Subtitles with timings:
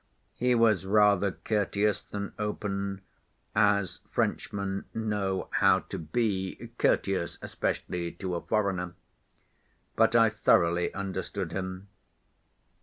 [0.33, 3.01] He was rather courteous than open,
[3.53, 8.95] as Frenchmen know how to be courteous, especially to a foreigner.
[9.95, 11.87] But I thoroughly understood him.